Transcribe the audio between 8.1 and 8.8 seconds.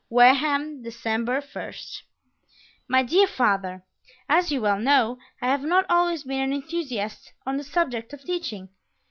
of teaching.